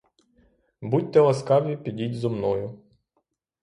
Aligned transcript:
Будьте 0.81 1.19
ласкаві, 1.19 1.77
підіть 1.77 2.17
зо 2.19 2.29
мною. 2.29 2.79